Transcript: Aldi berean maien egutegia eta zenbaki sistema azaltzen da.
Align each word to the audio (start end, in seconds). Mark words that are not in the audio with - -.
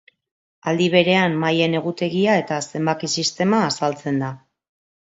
Aldi 0.71 0.87
berean 0.95 1.35
maien 1.45 1.77
egutegia 1.81 2.41
eta 2.45 2.59
zenbaki 2.77 3.13
sistema 3.21 3.65
azaltzen 3.71 4.25
da. 4.27 4.35